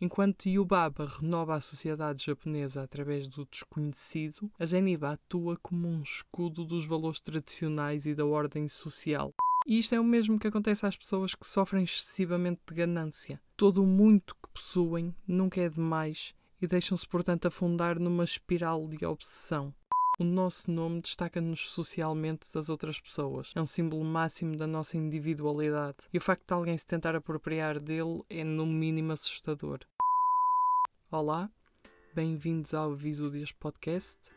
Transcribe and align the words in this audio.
Enquanto 0.00 0.48
Yubaba 0.48 1.06
renova 1.06 1.54
a 1.54 1.60
sociedade 1.60 2.24
japonesa 2.24 2.82
através 2.82 3.28
do 3.28 3.46
desconhecido, 3.46 4.50
a 4.58 4.66
Zeniba 4.66 5.12
atua 5.12 5.56
como 5.62 5.88
um 5.88 6.02
escudo 6.02 6.64
dos 6.64 6.84
valores 6.84 7.20
tradicionais 7.20 8.06
e 8.06 8.14
da 8.14 8.26
ordem 8.26 8.68
social. 8.68 9.32
E 9.66 9.78
isto 9.78 9.94
é 9.94 10.00
o 10.00 10.04
mesmo 10.04 10.38
que 10.38 10.46
acontece 10.46 10.86
às 10.86 10.96
pessoas 10.96 11.34
que 11.34 11.46
sofrem 11.46 11.84
excessivamente 11.84 12.60
de 12.68 12.74
ganância. 12.74 13.40
Todo 13.56 13.82
o 13.82 13.86
muito 13.86 14.34
que 14.34 14.48
possuem 14.52 15.14
nunca 15.26 15.60
é 15.60 15.68
demais 15.68 16.34
e 16.60 16.66
deixam-se, 16.66 17.06
portanto, 17.06 17.46
afundar 17.46 17.98
numa 17.98 18.24
espiral 18.24 18.86
de 18.86 19.04
obsessão. 19.04 19.74
O 20.18 20.24
nosso 20.24 20.70
nome 20.70 21.02
destaca-nos 21.02 21.68
socialmente 21.68 22.50
das 22.54 22.70
outras 22.70 22.98
pessoas. 22.98 23.52
É 23.54 23.60
um 23.60 23.66
símbolo 23.66 24.02
máximo 24.02 24.56
da 24.56 24.66
nossa 24.66 24.96
individualidade. 24.96 25.98
E 26.10 26.16
o 26.16 26.20
facto 26.22 26.46
de 26.46 26.54
alguém 26.54 26.78
se 26.78 26.86
tentar 26.86 27.14
apropriar 27.14 27.78
dele 27.78 28.22
é, 28.30 28.42
no 28.42 28.64
mínimo, 28.64 29.12
assustador. 29.12 29.80
Olá, 31.10 31.50
bem-vindos 32.14 32.72
ao 32.72 32.96
deste 32.96 33.54
podcast. 33.56 34.30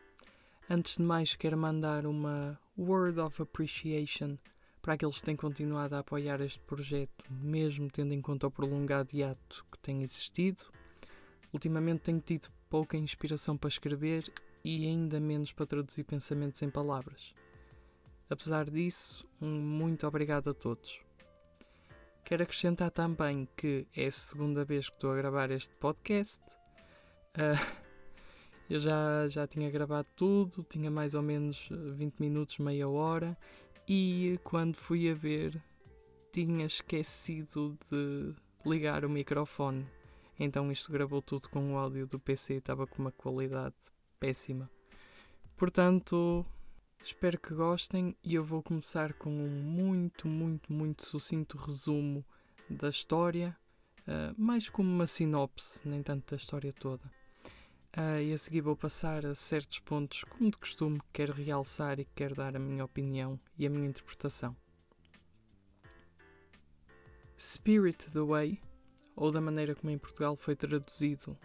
Antes 0.70 0.98
de 0.98 1.02
mais, 1.02 1.38
quero 1.38 1.57
mandar 1.57 2.05
uma 2.05 2.59
word 2.77 3.18
of 3.21 3.41
appreciation 3.41 4.35
para 4.82 4.96
aqueles 4.96 5.20
que 5.20 5.23
têm 5.23 5.35
continuado 5.38 5.96
a 5.96 5.99
apoiar 5.99 6.41
este 6.41 6.59
projeto, 6.59 7.23
mesmo 7.30 7.90
tendo 7.90 8.13
em 8.13 8.21
conta 8.21 8.48
o 8.48 8.52
prolongado 8.52 9.16
hiato 9.16 9.66
que 9.71 9.80
tem 9.80 10.04
existido. 10.04 10.62
Ultimamente 11.54 12.02
tenho 12.02 12.20
tido 12.20 12.49
pouca 12.70 12.98
inspiração 12.98 13.55
para 13.55 13.70
escrever 13.70 14.30
e 14.63 14.86
ainda 14.86 15.20
menos 15.20 15.52
para 15.52 15.66
traduzir 15.66 16.04
pensamentos 16.04 16.62
em 16.62 16.70
palavras. 16.70 17.34
Apesar 18.30 18.70
disso, 18.70 19.26
um 19.41 19.49
muito 19.49 20.05
obrigado 20.05 20.52
a 20.52 20.54
todos. 20.54 21.02
Quero 22.23 22.44
acrescentar 22.44 22.91
também 22.91 23.48
que 23.58 23.88
é 23.95 24.05
a 24.05 24.12
segunda 24.12 24.63
vez 24.63 24.88
que 24.88 24.95
estou 24.95 25.12
a 25.12 25.16
gravar 25.16 25.49
este 25.49 25.73
podcast. 25.76 26.44
Uh, 27.35 27.80
eu 28.70 28.80
já, 28.80 29.27
já 29.27 29.48
tinha 29.48 29.70
gravado 29.71 30.07
tudo, 30.15 30.63
tinha 30.63 30.91
mais 30.91 31.15
ou 31.15 31.24
menos 31.24 31.70
20 31.71 32.20
minutos, 32.20 32.60
meia 32.60 32.87
hora, 32.87 33.35
e 33.87 34.40
quando 34.43 34.76
fui 34.76 35.10
a 35.10 35.15
ver, 35.15 35.60
tinha 36.32 36.68
esquecido 36.68 37.76
de 37.90 38.35
ligar 38.63 39.04
o 39.04 39.10
microfone. 39.10 39.87
Então 40.40 40.71
isto 40.71 40.91
gravou 40.91 41.24
tudo 41.24 41.49
com 41.49 41.74
o 41.74 41.77
áudio 41.77 42.05
do 42.05 42.20
PC, 42.20 42.55
estava 42.55 42.85
com 42.85 43.02
uma 43.02 43.12
qualidade 43.12 43.76
péssima. 44.20 44.70
Portanto, 45.55 46.45
espero 47.03 47.39
que 47.39 47.53
gostem 47.53 48.15
e 48.23 48.35
eu 48.35 48.43
vou 48.43 48.62
começar 48.62 49.13
com 49.13 49.29
um 49.29 49.49
muito, 49.49 50.27
muito, 50.27 50.71
muito 50.71 51.05
sucinto 51.05 51.57
resumo 51.57 52.25
da 52.70 52.90
história, 52.90 53.57
uh, 54.01 54.34
mais 54.37 54.70
como 54.70 54.90
uma 54.90 55.07
sinopse, 55.07 55.87
nem 55.87 56.03
tanto 56.03 56.31
da 56.31 56.37
história 56.37 56.71
toda. 56.73 57.05
Uh, 57.97 58.21
e 58.21 58.34
a 58.34 58.37
seguir 58.37 58.62
vou 58.62 58.75
passar 58.75 59.25
a 59.25 59.34
certos 59.34 59.79
pontos, 59.79 60.23
como 60.23 60.51
de 60.51 60.57
costume, 60.57 60.99
que 60.99 61.07
quero 61.13 61.34
realçar 61.34 61.99
e 61.99 62.05
que 62.05 62.12
quero 62.15 62.35
dar 62.35 62.55
a 62.55 62.59
minha 62.59 62.85
opinião 62.85 63.40
e 63.57 63.65
a 63.65 63.70
minha 63.70 63.87
interpretação. 63.87 64.56
Spirit 67.38 68.12
the 68.12 68.19
Way, 68.19 68.62
ou 69.16 69.31
da 69.31 69.41
maneira 69.41 69.73
como 69.73 69.90
em 69.90 69.97
Portugal 69.97 70.35
foi 70.35 70.56
traduzido, 70.56 71.38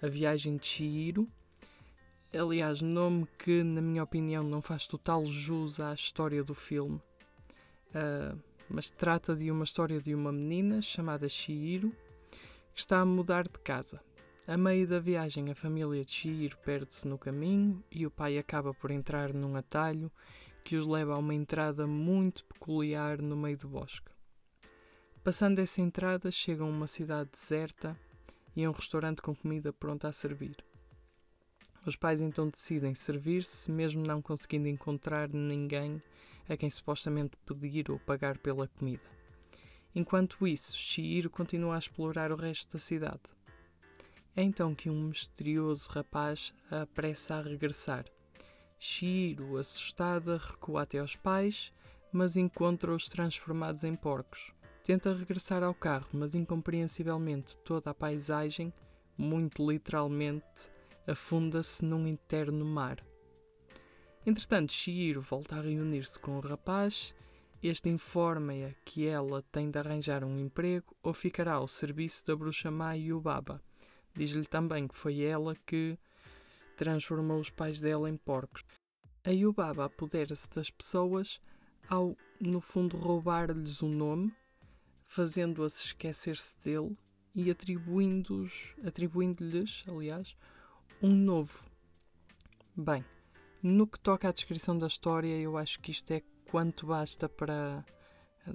A 0.00 0.06
Viagem 0.06 0.56
de 0.56 0.66
Chihiro, 0.66 1.28
Aliás, 2.32 2.80
nome 2.80 3.26
que, 3.36 3.64
na 3.64 3.82
minha 3.82 4.04
opinião, 4.04 4.44
não 4.44 4.62
faz 4.62 4.86
total 4.86 5.26
jus 5.26 5.80
à 5.80 5.92
história 5.92 6.44
do 6.44 6.54
filme. 6.54 7.02
Uh, 7.88 8.38
mas 8.68 8.88
trata 8.88 9.34
de 9.34 9.50
uma 9.50 9.64
história 9.64 10.00
de 10.00 10.14
uma 10.14 10.30
menina 10.30 10.80
chamada 10.80 11.28
Shihiro 11.28 11.90
que 12.72 12.80
está 12.80 13.00
a 13.00 13.04
mudar 13.04 13.48
de 13.48 13.58
casa. 13.58 14.00
A 14.46 14.56
meio 14.56 14.86
da 14.86 15.00
viagem, 15.00 15.50
a 15.50 15.56
família 15.56 16.04
de 16.04 16.12
Shihiro 16.12 16.56
perde-se 16.58 17.08
no 17.08 17.18
caminho 17.18 17.82
e 17.90 18.06
o 18.06 18.10
pai 18.12 18.38
acaba 18.38 18.72
por 18.72 18.92
entrar 18.92 19.34
num 19.34 19.56
atalho 19.56 20.08
que 20.62 20.76
os 20.76 20.86
leva 20.86 21.14
a 21.14 21.18
uma 21.18 21.34
entrada 21.34 21.84
muito 21.84 22.44
peculiar 22.44 23.20
no 23.20 23.36
meio 23.36 23.58
do 23.58 23.66
bosque. 23.66 24.10
Passando 25.24 25.58
essa 25.58 25.80
entrada, 25.80 26.30
chegam 26.30 26.68
a 26.68 26.70
uma 26.70 26.86
cidade 26.86 27.30
deserta 27.32 27.98
e 28.54 28.64
a 28.64 28.70
um 28.70 28.72
restaurante 28.72 29.20
com 29.20 29.34
comida 29.34 29.72
pronta 29.72 30.06
a 30.06 30.12
servir. 30.12 30.69
Os 31.86 31.96
pais 31.96 32.20
então 32.20 32.48
decidem 32.48 32.94
servir-se, 32.94 33.70
mesmo 33.70 34.06
não 34.06 34.20
conseguindo 34.20 34.68
encontrar 34.68 35.28
ninguém 35.28 36.02
a 36.48 36.56
quem 36.56 36.68
supostamente 36.68 37.36
pedir 37.38 37.90
ou 37.90 37.98
pagar 37.98 38.36
pela 38.38 38.68
comida. 38.68 39.02
Enquanto 39.94 40.46
isso, 40.46 40.76
Shihiro 40.76 41.30
continua 41.30 41.76
a 41.76 41.78
explorar 41.78 42.30
o 42.30 42.36
resto 42.36 42.74
da 42.74 42.78
cidade. 42.78 43.20
É 44.36 44.42
então 44.42 44.74
que 44.74 44.90
um 44.90 45.08
misterioso 45.08 45.88
rapaz 45.90 46.54
a 46.70 46.82
apressa 46.82 47.36
a 47.36 47.42
regressar. 47.42 48.04
Shihiro, 48.78 49.56
assustada, 49.56 50.36
recua 50.36 50.82
até 50.82 50.98
aos 50.98 51.16
pais, 51.16 51.72
mas 52.12 52.36
encontra-os 52.36 53.08
transformados 53.08 53.84
em 53.84 53.94
porcos. 53.96 54.52
Tenta 54.84 55.14
regressar 55.14 55.62
ao 55.62 55.74
carro, 55.74 56.08
mas 56.12 56.34
incompreensivelmente 56.34 57.56
toda 57.58 57.90
a 57.90 57.94
paisagem, 57.94 58.72
muito 59.16 59.68
literalmente, 59.68 60.70
afunda-se 61.10 61.84
num 61.84 62.06
eterno 62.06 62.64
mar. 62.64 63.04
Entretanto, 64.24 64.72
Shihiro 64.72 65.20
volta 65.20 65.56
a 65.56 65.60
reunir-se 65.60 66.18
com 66.18 66.36
o 66.36 66.40
rapaz. 66.40 67.12
Este 67.62 67.88
informa-a 67.88 68.72
que 68.84 69.06
ela 69.06 69.42
tem 69.50 69.70
de 69.70 69.78
arranjar 69.78 70.22
um 70.22 70.38
emprego 70.38 70.94
ou 71.02 71.12
ficará 71.12 71.54
ao 71.54 71.66
serviço 71.66 72.26
da 72.26 72.36
bruxa 72.36 72.70
má 72.70 72.92
Yubaba. 72.92 73.60
Diz-lhe 74.14 74.44
também 74.44 74.86
que 74.86 74.94
foi 74.94 75.20
ela 75.22 75.56
que 75.66 75.98
transformou 76.76 77.40
os 77.40 77.50
pais 77.50 77.80
dela 77.80 78.08
em 78.08 78.16
porcos. 78.16 78.64
A 79.24 79.30
Yubaba 79.30 79.86
apodera-se 79.86 80.48
das 80.50 80.70
pessoas 80.70 81.40
ao, 81.88 82.16
no 82.40 82.60
fundo, 82.60 82.96
roubar-lhes 82.96 83.82
o 83.82 83.88
nome, 83.88 84.32
fazendo-as 85.06 85.86
esquecer-se 85.86 86.56
dele 86.62 86.96
e 87.34 87.50
atribuindo-lhes, 87.50 88.74
atribuindo-lhes, 88.86 89.84
aliás, 89.90 90.36
um 91.02 91.14
novo. 91.14 91.64
Bem, 92.76 93.04
no 93.62 93.86
que 93.86 93.98
toca 93.98 94.28
à 94.28 94.32
descrição 94.32 94.78
da 94.78 94.86
história, 94.86 95.34
eu 95.38 95.56
acho 95.56 95.80
que 95.80 95.90
isto 95.90 96.10
é 96.10 96.22
quanto 96.50 96.86
basta 96.86 97.28
para 97.28 97.84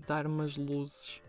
dar 0.08 0.28
umas 0.28 0.56
luzes. 0.56 1.22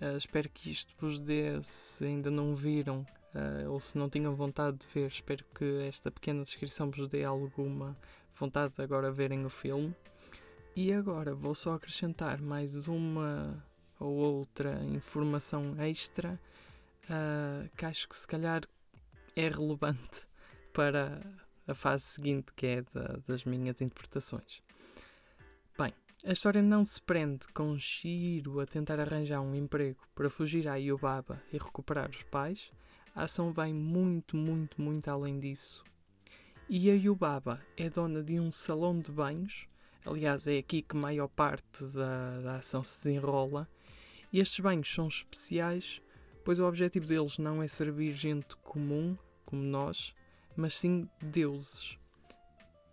Uh, 0.00 0.16
espero 0.16 0.48
que 0.48 0.70
isto 0.70 0.94
vos 1.00 1.20
dê, 1.20 1.60
se 1.62 2.04
ainda 2.04 2.30
não 2.30 2.54
viram 2.54 3.04
uh, 3.34 3.70
ou 3.70 3.80
se 3.80 3.98
não 3.98 4.08
tinham 4.08 4.34
vontade 4.34 4.78
de 4.78 4.86
ver, 4.86 5.08
espero 5.08 5.44
que 5.54 5.82
esta 5.86 6.10
pequena 6.10 6.42
descrição 6.42 6.90
vos 6.90 7.08
dê 7.08 7.24
alguma 7.24 7.96
vontade 8.38 8.76
de 8.76 8.82
agora 8.82 9.10
verem 9.10 9.44
o 9.44 9.50
filme. 9.50 9.94
E 10.74 10.92
agora 10.92 11.34
vou 11.34 11.54
só 11.54 11.74
acrescentar 11.74 12.40
mais 12.40 12.86
uma 12.86 13.62
ou 13.98 14.14
outra 14.14 14.82
informação 14.84 15.80
extra 15.80 16.40
uh, 17.04 17.68
que 17.76 17.84
acho 17.84 18.08
que 18.08 18.16
se 18.16 18.26
calhar 18.26 18.62
é 19.36 19.48
relevante 19.48 20.26
para 20.72 21.22
a 21.66 21.74
fase 21.74 22.04
seguinte, 22.04 22.52
que 22.54 22.66
é 22.66 22.82
da, 22.92 23.18
das 23.26 23.44
minhas 23.44 23.80
interpretações. 23.80 24.62
Bem, 25.78 25.92
a 26.24 26.32
história 26.32 26.62
não 26.62 26.84
se 26.84 27.00
prende 27.00 27.46
com 27.48 27.78
Shiro 27.78 28.60
a 28.60 28.66
tentar 28.66 29.00
arranjar 29.00 29.40
um 29.40 29.54
emprego 29.54 30.00
para 30.14 30.30
fugir 30.30 30.68
à 30.68 30.76
Yubaba 30.76 31.42
e 31.52 31.58
recuperar 31.58 32.10
os 32.10 32.22
pais. 32.22 32.70
A 33.14 33.24
ação 33.24 33.52
vai 33.52 33.72
muito, 33.72 34.36
muito, 34.36 34.80
muito 34.80 35.08
além 35.08 35.38
disso. 35.38 35.84
E 36.68 36.90
a 36.90 36.94
Yubaba 36.94 37.60
é 37.76 37.90
dona 37.90 38.22
de 38.22 38.40
um 38.40 38.50
salão 38.50 38.98
de 38.98 39.12
banhos, 39.12 39.68
aliás, 40.06 40.46
é 40.46 40.58
aqui 40.58 40.80
que 40.82 40.96
maior 40.96 41.28
parte 41.28 41.84
da, 41.84 42.40
da 42.40 42.56
ação 42.56 42.82
se 42.82 43.04
desenrola. 43.04 43.68
E 44.32 44.40
estes 44.40 44.60
banhos 44.60 44.92
são 44.92 45.08
especiais, 45.08 46.00
pois 46.44 46.58
o 46.58 46.66
objetivo 46.66 47.06
deles 47.06 47.36
não 47.36 47.62
é 47.62 47.68
servir 47.68 48.12
gente 48.14 48.56
comum, 48.56 49.16
como 49.44 49.62
nós, 49.62 50.14
mas 50.56 50.78
sim 50.78 51.08
deuses. 51.20 51.98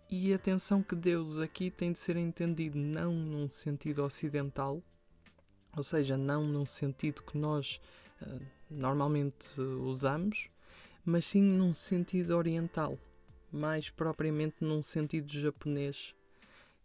E 0.08 0.34
atenção 0.34 0.82
que 0.82 0.96
Deus 0.96 1.38
aqui 1.38 1.70
tem 1.70 1.92
de 1.92 1.98
ser 1.98 2.16
entendido 2.16 2.76
não 2.76 3.12
num 3.12 3.48
sentido 3.48 4.02
ocidental, 4.02 4.82
ou 5.76 5.84
seja, 5.84 6.16
não 6.16 6.42
num 6.44 6.66
sentido 6.66 7.22
que 7.22 7.38
nós 7.38 7.80
uh, 8.22 8.40
normalmente 8.68 9.60
usamos, 9.60 10.50
mas 11.04 11.26
sim 11.26 11.42
num 11.42 11.72
sentido 11.72 12.36
oriental, 12.36 12.98
mais 13.52 13.88
propriamente 13.88 14.56
num 14.60 14.82
sentido 14.82 15.32
japonês, 15.32 16.12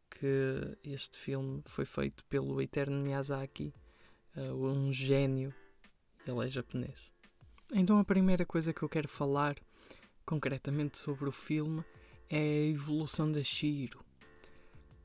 que 0.09 0.77
este 0.85 1.17
filme 1.17 1.63
foi 1.65 1.85
feito 1.85 2.23
pelo 2.25 2.61
eterno 2.61 3.01
Miyazaki, 3.01 3.73
uh, 4.37 4.53
um 4.53 4.93
gênio, 4.93 5.51
ele 6.27 6.45
é 6.45 6.47
japonês. 6.47 7.11
Então 7.73 7.97
a 7.97 8.05
primeira 8.05 8.45
coisa 8.45 8.71
que 8.71 8.83
eu 8.83 8.89
quero 8.89 9.07
falar 9.07 9.55
concretamente 10.25 10.97
sobre 10.97 11.29
o 11.29 11.31
filme, 11.31 11.83
é 12.29 12.37
a 12.37 12.67
evolução 12.67 13.31
da 13.31 13.43
Shihiro. 13.43 14.03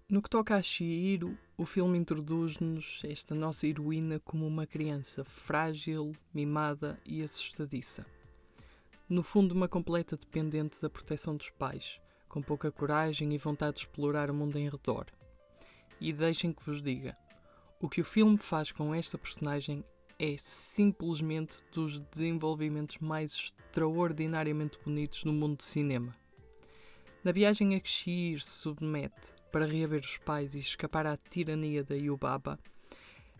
No 0.08 0.20
que 0.20 0.30
toca 0.30 0.56
a 0.56 0.62
Shihiro, 0.62 1.38
o 1.56 1.64
filme 1.64 1.98
introduz-nos 1.98 3.02
esta 3.04 3.34
nossa 3.34 3.66
heroína 3.66 4.18
como 4.18 4.46
uma 4.46 4.66
criança 4.66 5.22
frágil, 5.24 6.16
mimada 6.34 6.98
e 7.04 7.22
assustadiça. 7.22 8.04
no 9.08 9.22
fundo, 9.22 9.52
uma 9.52 9.68
completa 9.68 10.16
dependente 10.16 10.80
da 10.80 10.88
proteção 10.88 11.36
dos 11.36 11.50
pais, 11.50 12.00
com 12.28 12.40
pouca 12.40 12.70
coragem 12.70 13.34
e 13.34 13.38
vontade 13.38 13.74
de 13.74 13.80
explorar 13.80 14.30
o 14.30 14.34
mundo 14.34 14.56
em 14.56 14.68
redor. 14.68 15.06
E 16.00 16.12
deixem 16.12 16.52
que 16.52 16.64
vos 16.64 16.80
diga: 16.80 17.16
o 17.80 17.88
que 17.88 18.00
o 18.00 18.04
filme 18.04 18.38
faz 18.38 18.72
com 18.72 18.94
esta 18.94 19.18
personagem 19.18 19.84
é 20.22 20.36
simplesmente 20.36 21.56
dos 21.72 21.98
desenvolvimentos 21.98 22.98
mais 22.98 23.32
extraordinariamente 23.34 24.78
bonitos 24.84 25.24
no 25.24 25.32
mundo 25.32 25.56
do 25.56 25.62
cinema. 25.62 26.14
Na 27.24 27.32
viagem 27.32 27.74
a 27.74 27.80
que 27.80 27.88
Shir 27.88 28.38
se 28.38 28.50
submete 28.50 29.34
para 29.50 29.64
reaver 29.64 30.00
os 30.00 30.18
pais 30.18 30.54
e 30.54 30.58
escapar 30.58 31.06
à 31.06 31.16
tirania 31.16 31.82
da 31.82 31.94
Yubaba, 31.94 32.58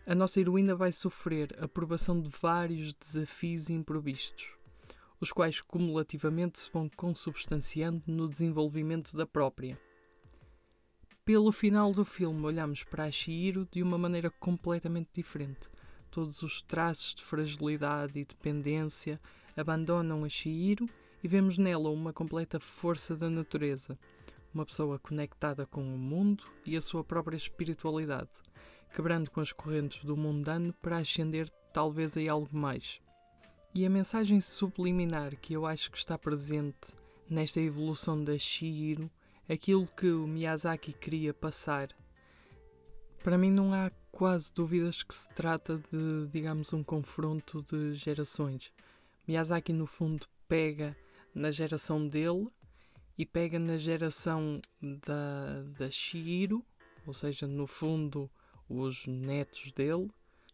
a 0.07 0.15
nossa 0.15 0.39
heroína 0.41 0.75
vai 0.75 0.91
sofrer 0.91 1.55
a 1.63 1.67
provação 1.67 2.19
de 2.19 2.31
vários 2.31 2.93
desafios 2.93 3.69
imprevistos, 3.69 4.55
os 5.19 5.31
quais 5.31 5.61
cumulativamente 5.61 6.61
se 6.61 6.71
vão 6.73 6.89
consubstanciando 6.89 8.01
no 8.07 8.27
desenvolvimento 8.27 9.15
da 9.15 9.27
própria. 9.27 9.79
Pelo 11.23 11.51
final 11.51 11.91
do 11.91 12.03
filme, 12.03 12.43
olhamos 12.43 12.83
para 12.83 13.03
a 13.03 13.11
Shihiro 13.11 13.67
de 13.71 13.83
uma 13.83 13.99
maneira 13.99 14.31
completamente 14.31 15.09
diferente. 15.13 15.69
Todos 16.11 16.43
os 16.43 16.61
traços 16.61 17.15
de 17.15 17.23
fragilidade 17.23 18.19
e 18.19 18.25
dependência 18.25 19.17
abandonam 19.55 20.25
a 20.25 20.29
Shihiro 20.29 20.89
e 21.23 21.27
vemos 21.27 21.57
nela 21.57 21.89
uma 21.89 22.11
completa 22.11 22.59
força 22.59 23.15
da 23.15 23.29
natureza, 23.29 23.97
uma 24.53 24.65
pessoa 24.65 24.99
conectada 24.99 25.65
com 25.65 25.81
o 25.81 25.97
mundo 25.97 26.43
e 26.65 26.75
a 26.75 26.81
sua 26.81 27.01
própria 27.01 27.37
espiritualidade, 27.37 28.29
quebrando 28.93 29.31
com 29.31 29.39
as 29.39 29.53
correntes 29.53 30.03
do 30.03 30.17
mundano 30.17 30.73
para 30.81 30.97
ascender 30.97 31.49
talvez 31.71 32.17
a 32.17 32.29
algo 32.29 32.49
mais. 32.51 32.99
E 33.73 33.85
a 33.85 33.89
mensagem 33.89 34.41
subliminar 34.41 35.37
que 35.37 35.53
eu 35.53 35.65
acho 35.65 35.89
que 35.89 35.97
está 35.97 36.17
presente 36.17 36.93
nesta 37.29 37.61
evolução 37.61 38.21
da 38.21 38.37
Shihiro, 38.37 39.09
aquilo 39.47 39.87
que 39.87 40.09
o 40.11 40.27
Miyazaki 40.27 40.91
queria 40.91 41.33
passar, 41.33 41.87
para 43.23 43.37
mim 43.37 43.49
não 43.49 43.73
há 43.73 43.89
quase 44.21 44.53
dúvidas 44.53 45.01
que 45.01 45.15
se 45.15 45.27
trata 45.29 45.81
de, 45.91 46.27
digamos, 46.27 46.71
um 46.73 46.83
confronto 46.83 47.63
de 47.63 47.95
gerações. 47.95 48.71
Miyazaki, 49.27 49.73
no 49.73 49.87
fundo, 49.87 50.27
pega 50.47 50.95
na 51.33 51.49
geração 51.49 52.07
dele 52.07 52.47
e 53.17 53.25
pega 53.25 53.57
na 53.57 53.77
geração 53.77 54.61
da, 54.79 55.63
da 55.75 55.89
Shihiro, 55.89 56.63
ou 57.03 57.15
seja, 57.15 57.47
no 57.47 57.65
fundo, 57.65 58.29
os 58.69 59.07
netos 59.07 59.71
dele, 59.71 60.11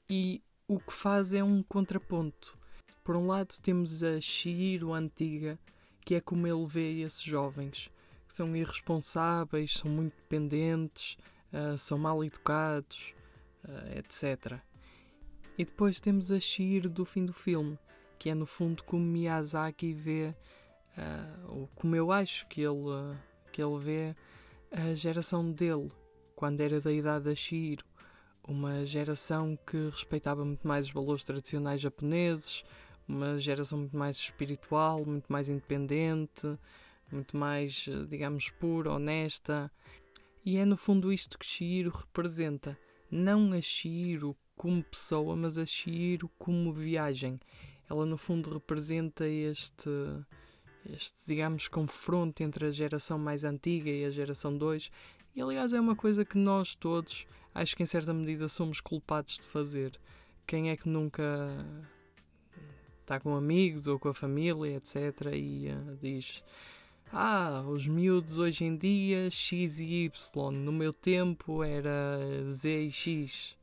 e 0.09 0.41
o 0.65 0.79
que 0.79 0.93
faz 0.93 1.33
é 1.33 1.43
um 1.43 1.61
contraponto. 1.61 2.57
Por 3.03 3.17
um 3.17 3.27
lado, 3.27 3.53
temos 3.61 4.01
a 4.01 4.21
Shihiro 4.21 4.93
antiga, 4.93 5.59
que 6.05 6.15
é 6.15 6.21
como 6.21 6.47
ele 6.47 6.65
vê 6.65 7.01
esses 7.01 7.21
jovens, 7.21 7.91
que 8.29 8.33
são 8.33 8.55
irresponsáveis, 8.55 9.73
são 9.73 9.91
muito 9.91 10.15
dependentes, 10.15 11.17
uh, 11.51 11.77
são 11.77 11.97
mal 11.97 12.23
educados, 12.23 13.16
uh, 13.63 13.97
etc. 13.97 14.59
E 15.57 15.65
depois 15.65 15.99
temos 15.99 16.31
a 16.31 16.39
Shihiro 16.39 16.89
do 16.89 17.03
fim 17.03 17.25
do 17.25 17.33
filme, 17.33 17.77
que 18.19 18.29
é 18.29 18.35
no 18.35 18.45
fundo 18.45 18.83
como 18.83 19.03
Miyazaki 19.03 19.93
vê 19.93 20.35
uh, 20.97 21.51
ou 21.51 21.67
como 21.75 21.95
eu 21.95 22.11
acho 22.11 22.47
que 22.47 22.61
ele, 22.61 22.89
uh, 22.89 23.17
que 23.51 23.61
ele 23.61 23.79
vê 23.79 24.15
a 24.71 24.93
geração 24.93 25.51
dele, 25.51 25.91
quando 26.35 26.61
era 26.61 26.81
da 26.81 26.91
idade 26.91 27.25
da 27.25 27.35
Shiro. 27.35 27.85
Uma 28.47 28.85
geração 28.85 29.57
que 29.67 29.89
respeitava 29.89 30.45
muito 30.45 30.65
mais 30.65 30.85
os 30.87 30.93
valores 30.93 31.23
tradicionais 31.23 31.81
japoneses, 31.81 32.63
uma 33.07 33.37
geração 33.37 33.79
muito 33.79 33.97
mais 33.97 34.17
espiritual, 34.17 35.05
muito 35.05 35.31
mais 35.31 35.49
independente, 35.49 36.57
muito 37.11 37.35
mais, 37.35 37.87
digamos, 38.07 38.49
pura, 38.49 38.91
honesta. 38.91 39.71
E 40.45 40.57
é 40.57 40.65
no 40.65 40.77
fundo 40.77 41.11
isto 41.11 41.37
que 41.37 41.45
Shiro 41.45 41.89
representa. 41.89 42.77
Não 43.09 43.53
a 43.53 43.61
Shiro 43.61 44.35
como 44.55 44.83
pessoa, 44.83 45.35
mas 45.35 45.57
a 45.57 45.65
Shiro 45.65 46.29
como 46.37 46.73
viagem. 46.73 47.39
Ela 47.89 48.05
no 48.05 48.17
fundo 48.17 48.51
representa 48.51 49.27
este 49.27 49.89
este, 50.93 51.27
digamos, 51.27 51.67
confronto 51.67 52.41
entre 52.41 52.67
a 52.67 52.71
geração 52.71 53.19
mais 53.19 53.43
antiga 53.43 53.89
e 53.89 54.05
a 54.05 54.09
geração 54.09 54.57
2. 54.57 54.89
E 55.35 55.41
aliás, 55.41 55.73
é 55.73 55.79
uma 55.79 55.95
coisa 55.95 56.23
que 56.23 56.37
nós 56.37 56.75
todos, 56.75 57.27
acho 57.53 57.75
que 57.75 57.83
em 57.83 57.85
certa 57.85 58.13
medida, 58.13 58.47
somos 58.47 58.79
culpados 58.81 59.35
de 59.35 59.43
fazer. 59.43 59.99
Quem 60.45 60.69
é 60.69 60.77
que 60.77 60.87
nunca 60.87 61.23
está 63.01 63.19
com 63.19 63.35
amigos 63.35 63.87
ou 63.87 63.99
com 63.99 64.09
a 64.09 64.13
família, 64.13 64.77
etc., 64.77 65.33
e 65.33 65.69
uh, 65.69 65.97
diz: 66.01 66.43
Ah, 67.11 67.63
os 67.65 67.87
miúdos 67.87 68.37
hoje 68.37 68.65
em 68.65 68.75
dia, 68.75 69.31
X 69.31 69.79
e 69.79 70.03
Y, 70.05 70.51
no 70.51 70.71
meu 70.71 70.91
tempo 70.91 71.63
era 71.63 72.19
Z 72.51 72.83
e 72.83 72.91
X. 72.91 73.55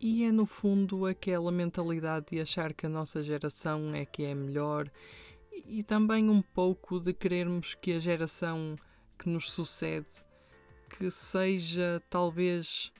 E 0.00 0.24
é 0.24 0.32
no 0.32 0.44
fundo 0.44 1.06
aquela 1.06 1.52
mentalidade 1.52 2.26
de 2.32 2.40
achar 2.40 2.74
que 2.74 2.84
a 2.84 2.88
nossa 2.88 3.22
geração 3.22 3.94
é 3.94 4.04
que 4.04 4.24
é 4.24 4.34
melhor 4.34 4.90
e 5.66 5.82
também 5.82 6.28
um 6.28 6.42
pouco 6.42 6.98
de 6.98 7.12
querermos 7.14 7.74
que 7.74 7.92
a 7.92 8.00
geração 8.00 8.76
que 9.18 9.28
nos 9.28 9.50
sucede 9.52 10.08
que 10.90 11.10
seja 11.10 12.02
talvez 12.10 12.92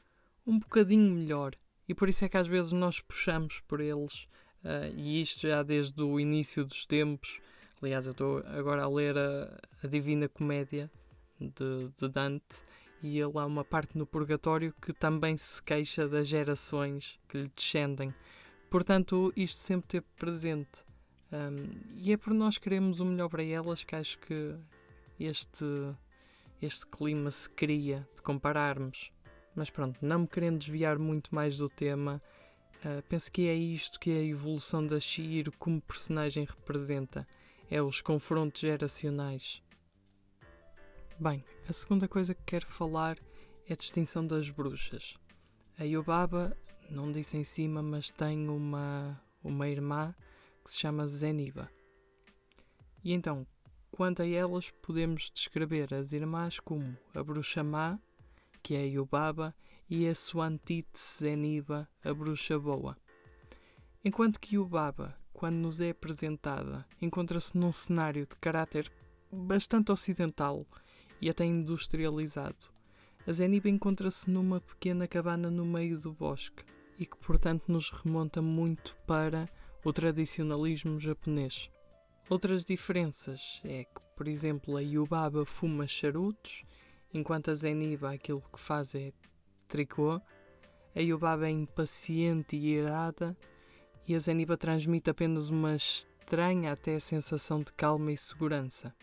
um 0.47 0.59
bocadinho 0.59 1.11
melhor 1.11 1.55
e 1.89 1.95
por 1.95 2.09
isso 2.09 2.25
é 2.25 2.29
que 2.29 2.37
às 2.37 2.47
vezes 2.47 2.73
nós 2.73 3.01
puxamos 3.01 3.61
por 3.61 3.81
eles 3.81 4.27
uh, 4.65 4.97
e 4.97 5.21
isto 5.21 5.47
já 5.47 5.63
desde 5.63 6.03
o 6.03 6.19
início 6.19 6.65
dos 6.65 6.87
tempos 6.87 7.41
aliás 7.85 8.07
eu 8.07 8.13
estou 8.13 8.39
agora 8.47 8.83
a 8.83 8.89
ler 8.89 9.17
a, 9.19 9.61
a 9.83 9.87
Divina 9.87 10.27
Comédia 10.27 10.91
de, 11.39 11.91
de 12.01 12.09
Dante 12.09 12.65
e 13.03 13.19
ele 13.21 13.39
há 13.39 13.45
uma 13.45 13.63
parte 13.63 13.99
no 13.99 14.07
Purgatório 14.07 14.75
que 14.81 14.91
também 14.95 15.37
se 15.37 15.63
queixa 15.63 16.09
das 16.09 16.27
gerações 16.27 17.21
que 17.29 17.37
lhe 17.37 17.51
descendem. 17.55 18.15
Portanto 18.71 19.31
isto 19.37 19.59
sempre 19.59 19.87
teve 19.87 20.07
presente. 20.17 20.83
Um, 21.31 21.69
e 21.97 22.11
é 22.11 22.17
por 22.17 22.33
nós 22.33 22.57
queremos 22.57 23.01
o 23.01 23.05
melhor 23.05 23.29
para 23.29 23.45
elas 23.45 23.85
que 23.85 23.95
acho 23.95 24.19
que 24.21 24.55
este, 25.21 25.67
este 26.63 26.87
clima 26.87 27.31
se 27.31 27.51
cria 27.51 28.09
de 28.17 28.23
compararmos. 28.23 29.13
Mas 29.55 29.69
pronto, 29.69 29.99
não 30.01 30.21
me 30.21 30.27
querendo 30.27 30.59
desviar 30.59 30.99
muito 30.99 31.35
mais 31.35 31.59
do 31.59 31.69
tema, 31.69 32.23
uh, 32.83 33.03
penso 33.11 33.31
que 33.31 33.47
é 33.47 33.55
isto 33.55 34.01
que 34.01 34.11
a 34.11 34.25
evolução 34.25 34.87
da 34.87 34.99
Shiro 34.99 35.53
como 35.59 35.83
personagem 35.83 36.45
representa: 36.45 37.27
é 37.71 37.83
os 37.83 38.01
confrontos 38.01 38.61
geracionais. 38.61 39.63
Bem, 41.19 41.45
a 41.69 41.73
segunda 41.73 42.09
coisa 42.09 42.35
que 42.35 42.43
quero 42.45 42.67
falar 42.67 43.19
é 43.67 43.73
a 43.73 43.77
distinção 43.77 44.27
das 44.27 44.51
bruxas. 44.51 45.15
A 45.79 45.85
Yobaba, 45.85 46.57
não 46.91 47.11
disse 47.11 47.37
em 47.37 47.45
cima, 47.45 47.83
mas 47.83 48.11
tem 48.11 48.49
uma, 48.49 49.21
uma 49.43 49.69
irmã 49.69 50.15
que 50.65 50.73
se 50.73 50.81
chama 50.81 51.09
Zeniba. 51.09 51.71
E 53.03 53.13
então, 53.13 53.47
quanto 53.91 54.23
a 54.23 54.27
elas, 54.27 54.71
podemos 54.83 55.31
descrever 55.33 55.93
as 55.95 56.13
irmãs 56.13 56.59
como 56.59 56.97
a 57.15 57.23
bruxa 57.23 57.63
má, 57.63 57.99
que 58.63 58.75
é 58.75 58.81
a 58.81 58.87
Yubaba, 58.87 59.55
e 59.89 60.09
a 60.09 60.15
sua 60.15 60.47
antítese 60.47 61.25
Zeniba, 61.25 61.89
a 62.03 62.13
bruxa 62.13 62.59
boa. 62.59 62.97
Enquanto 64.05 64.41
que 64.41 64.57
Yubaba, 64.57 65.17
quando 65.35 65.57
nos 65.57 65.81
é 65.81 65.91
apresentada, 65.91 66.87
encontra-se 67.03 67.59
num 67.59 67.73
cenário 67.73 68.23
de 68.23 68.37
caráter 68.37 68.91
bastante 69.31 69.91
ocidental 69.91 70.65
e 71.21 71.29
até 71.29 71.45
industrializado. 71.45 72.73
A 73.27 73.33
Zeniba 73.33 73.69
encontra-se 73.69 74.31
numa 74.31 74.61
pequena 74.61 75.09
cabana 75.09 75.51
no 75.51 75.65
meio 75.67 75.99
do 75.99 76.13
bosque 76.13 76.65
e 76.99 77.05
que, 77.05 77.17
portanto, 77.17 77.65
nos 77.69 77.91
remonta 77.91 78.41
muito 78.41 78.97
para 79.07 79.49
o 79.85 79.93
tradicionalismo 79.93 81.01
japonês. 81.01 81.69
Outras 82.31 82.65
diferenças 82.65 83.61
é 83.65 83.85
que, 83.85 84.01
por 84.17 84.29
exemplo, 84.29 84.77
a 84.77 84.81
Yubaba 84.81 85.45
fuma 85.45 85.87
charutos, 85.87 86.63
enquanto 87.13 87.51
a 87.51 87.55
Zeniba 87.55 88.13
aquilo 88.13 88.41
que 88.41 88.61
faz 88.61 88.95
é 88.95 89.13
tricô. 89.67 90.21
A 90.95 91.01
Yubaba 91.01 91.49
é 91.49 91.51
impaciente 91.51 92.57
e 92.57 92.75
irada 92.75 93.37
e 94.07 94.15
a 94.15 94.19
Zeniba 94.19 94.57
transmite 94.57 95.11
apenas 95.11 95.49
uma 95.49 95.75
estranha 95.77 96.73
até 96.73 96.99
sensação 96.99 97.61
de 97.61 97.73
calma 97.73 98.13
e 98.13 98.19
segurança. 98.19 98.95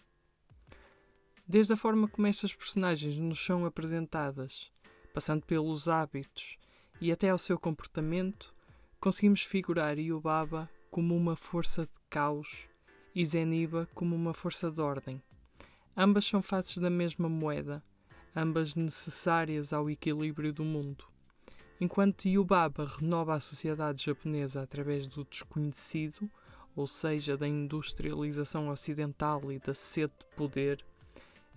Desde 1.47 1.73
a 1.73 1.75
forma 1.75 2.07
como 2.07 2.27
estas 2.27 2.53
personagens 2.53 3.17
nos 3.17 3.43
são 3.43 3.65
apresentadas, 3.65 4.71
passando 5.13 5.45
pelos 5.45 5.87
hábitos 5.87 6.57
e 6.99 7.11
até 7.11 7.29
ao 7.29 7.37
seu 7.37 7.59
comportamento, 7.59 8.53
conseguimos 8.99 9.43
figurar 9.43 9.97
Yubaba 9.99 10.69
como 10.89 11.15
uma 11.15 11.35
força 11.35 11.83
de 11.83 11.99
caos 12.09 12.69
e 13.13 13.25
Zeniba 13.25 13.89
como 13.93 14.15
uma 14.15 14.33
força 14.33 14.71
de 14.71 14.79
ordem. 14.79 15.21
Ambas 15.95 16.25
são 16.25 16.41
faces 16.41 16.77
da 16.77 16.89
mesma 16.89 17.27
moeda, 17.27 17.83
ambas 18.35 18.75
necessárias 18.75 19.73
ao 19.73 19.89
equilíbrio 19.89 20.53
do 20.53 20.63
mundo. 20.63 21.10
Enquanto 21.81 22.27
Yubaba 22.27 22.85
renova 22.85 23.33
a 23.33 23.39
sociedade 23.39 24.05
japonesa 24.05 24.61
através 24.61 25.07
do 25.07 25.23
desconhecido, 25.23 26.29
ou 26.75 26.85
seja, 26.85 27.35
da 27.35 27.47
industrialização 27.47 28.69
ocidental 28.69 29.51
e 29.51 29.57
da 29.57 29.73
sede 29.73 30.13
de 30.19 30.35
poder, 30.35 30.85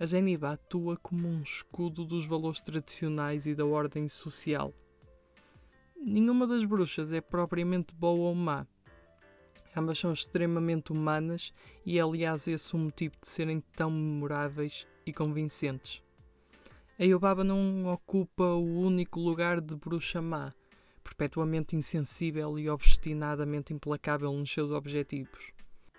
a 0.00 0.06
Zeniba 0.06 0.52
atua 0.52 0.96
como 0.96 1.28
um 1.28 1.42
escudo 1.42 2.06
dos 2.06 2.24
valores 2.24 2.58
tradicionais 2.58 3.46
e 3.46 3.54
da 3.54 3.66
ordem 3.66 4.08
social. 4.08 4.72
Nenhuma 5.94 6.46
das 6.46 6.64
bruxas 6.64 7.12
é 7.12 7.20
propriamente 7.20 7.94
boa 7.94 8.30
ou 8.30 8.34
má. 8.34 8.66
Ambas 9.76 9.98
são 9.98 10.10
extremamente 10.10 10.90
humanas 10.90 11.52
e 11.84 11.98
é, 11.98 12.00
aliás, 12.00 12.48
esse 12.48 12.74
o 12.74 12.78
motivo 12.78 13.14
de 13.20 13.28
serem 13.28 13.62
tão 13.76 13.90
memoráveis 13.90 14.86
e 15.04 15.12
convincentes. 15.12 16.02
A 16.96 17.02
Yobaba 17.02 17.42
não 17.42 17.86
ocupa 17.92 18.44
o 18.44 18.78
único 18.78 19.18
lugar 19.18 19.60
de 19.60 19.74
bruxa 19.74 20.22
má, 20.22 20.54
perpetuamente 21.02 21.74
insensível 21.74 22.56
e 22.56 22.70
obstinadamente 22.70 23.74
implacável 23.74 24.32
nos 24.32 24.52
seus 24.52 24.70
objetivos. 24.70 25.52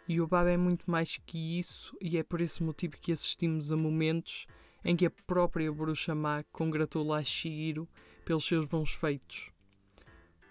Yobaba 0.09 0.51
é 0.51 0.55
muito 0.55 0.89
mais 0.89 1.17
que 1.17 1.59
isso 1.59 1.97
e 1.99 2.17
é 2.17 2.23
por 2.23 2.39
esse 2.39 2.63
motivo 2.63 2.95
que 2.97 3.11
assistimos 3.11 3.73
a 3.73 3.75
momentos 3.75 4.47
em 4.85 4.95
que 4.95 5.05
a 5.05 5.11
própria 5.11 5.69
bruxa 5.69 6.15
má 6.15 6.43
congratula 6.51 7.17
a 7.17 7.23
Shihiro 7.23 7.89
pelos 8.23 8.45
seus 8.45 8.63
bons 8.63 8.93
feitos. 8.93 9.51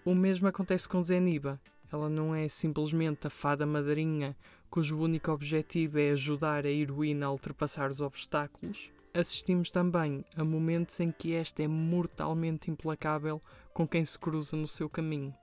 O 0.05 0.13
mesmo 0.13 0.47
acontece 0.47 0.87
com 0.87 1.03
Zeniba. 1.03 1.59
Ela 1.91 2.07
não 2.07 2.35
é 2.35 2.47
simplesmente 2.47 3.25
a 3.25 3.31
fada 3.31 3.65
madrinha 3.65 4.37
cujo 4.69 4.99
único 4.99 5.31
objetivo 5.31 5.97
é 5.97 6.11
ajudar 6.11 6.65
a 6.65 6.69
heroína 6.69 7.25
a 7.25 7.31
ultrapassar 7.31 7.89
os 7.89 8.01
obstáculos, 8.01 8.91
assistimos 9.15 9.71
também 9.71 10.25
a 10.35 10.43
momentos 10.43 10.99
em 10.99 11.11
que 11.11 11.33
esta 11.33 11.63
é 11.63 11.67
mortalmente 11.67 12.69
implacável 12.69 13.41
com 13.73 13.87
quem 13.87 14.03
se 14.03 14.19
cruza 14.19 14.55
no 14.55 14.67
seu 14.67 14.89
caminho. 14.89 15.33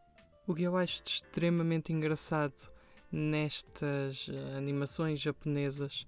O 0.46 0.54
que 0.54 0.62
eu 0.62 0.76
acho 0.76 1.02
extremamente 1.06 1.92
engraçado 1.92 2.70
nestas 3.10 4.28
eh, 4.28 4.56
animações 4.56 5.20
japonesas 5.20 6.06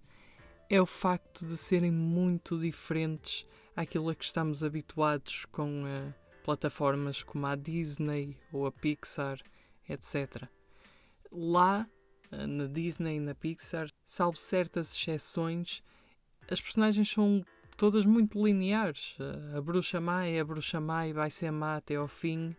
é 0.68 0.80
o 0.80 0.86
facto 0.86 1.46
de 1.46 1.56
serem 1.56 1.90
muito 1.90 2.58
diferentes 2.58 3.46
àquilo 3.76 4.10
a 4.10 4.14
que 4.14 4.24
estamos 4.24 4.62
habituados 4.64 5.44
com 5.46 5.84
uh, 5.84 6.14
plataformas 6.42 7.22
como 7.22 7.46
a 7.46 7.54
Disney 7.54 8.36
ou 8.52 8.66
a 8.66 8.72
Pixar, 8.72 9.38
etc. 9.88 10.48
Lá, 11.30 11.86
uh, 12.32 12.46
na 12.46 12.66
Disney 12.66 13.16
e 13.16 13.20
na 13.20 13.34
Pixar, 13.34 13.88
salvo 14.06 14.38
certas 14.38 14.96
exceções, 14.96 15.82
as 16.50 16.60
personagens 16.60 17.10
são 17.10 17.44
todas 17.76 18.04
muito 18.04 18.44
lineares. 18.44 19.16
A 19.56 19.60
bruxa 19.60 20.00
má 20.00 20.26
é 20.26 20.40
a 20.40 20.44
bruxa 20.44 20.80
má 20.80 21.06
e 21.06 21.12
vai 21.12 21.30
ser 21.30 21.50
má 21.50 21.76
até 21.76 21.96
ao 21.96 22.08
fim. 22.08 22.54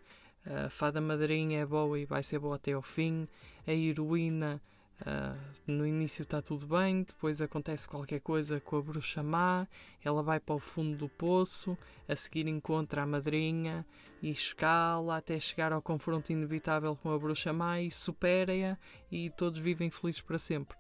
A 0.46 0.70
fada 0.70 1.02
madrinha 1.02 1.60
é 1.62 1.66
boa 1.66 2.00
e 2.00 2.06
vai 2.06 2.22
ser 2.22 2.40
boa 2.40 2.56
até 2.56 2.74
ao 2.74 2.82
fim. 2.82 3.28
A 3.66 3.72
heroína, 3.72 4.62
uh, 5.02 5.38
no 5.66 5.88
início 5.88 6.22
está 6.22 6.40
tudo 6.42 6.68
bem, 6.68 7.02
depois 7.02 7.42
acontece 7.42 7.88
qualquer 7.90 8.20
coisa 8.20 8.60
com 8.60 8.78
a 8.78 8.82
bruxa 8.82 9.24
má, 9.24 9.68
ela 10.04 10.22
vai 10.22 10.40
para 10.40 10.54
o 10.54 10.60
fundo 10.60 10.96
do 10.96 11.10
poço, 11.10 11.76
a 12.08 12.16
seguir 12.16 12.48
encontra 12.48 13.02
a 13.02 13.08
madrinha 13.08 13.84
e 14.22 14.30
escala 14.30 15.18
até 15.18 15.40
chegar 15.40 15.74
ao 15.74 15.82
confronto 15.82 16.32
inevitável 16.32 16.96
com 16.96 17.12
a 17.12 17.18
bruxa 17.18 17.52
má 17.52 17.82
e 17.82 17.90
supera-a 17.90 18.78
e 19.12 19.32
todos 19.32 19.60
vivem 19.60 19.90
felizes 19.90 20.22
para 20.22 20.38
sempre. 20.38 20.78